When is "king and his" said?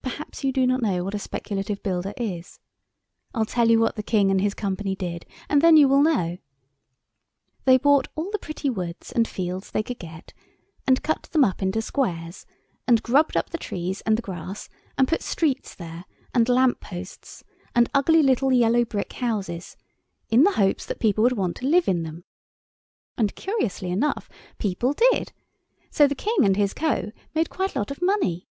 4.02-4.54, 26.14-26.72